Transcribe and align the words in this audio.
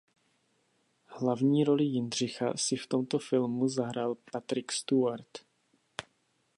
Hlavní 1.07 1.63
roli 1.63 1.83
Jindřicha 1.83 2.53
si 2.57 2.75
v 2.75 2.87
tomto 2.87 3.19
filmu 3.19 3.67
zahrál 3.67 4.15
Patrick 4.31 4.71
Stewart. 4.71 5.37